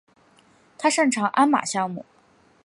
[0.79, 2.03] 他擅长鞍马项目。